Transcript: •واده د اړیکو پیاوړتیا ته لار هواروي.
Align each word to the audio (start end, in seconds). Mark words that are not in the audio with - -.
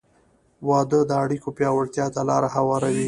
•واده 0.67 0.99
د 1.09 1.11
اړیکو 1.23 1.49
پیاوړتیا 1.57 2.05
ته 2.15 2.21
لار 2.29 2.43
هواروي. 2.55 2.99